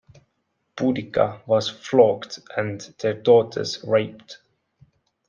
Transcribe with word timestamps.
Boudica 0.75 1.45
was 1.45 1.69
flogged 1.69 2.39
and 2.57 2.81
their 3.03 3.13
daughters 3.13 3.83
raped. 3.87 4.39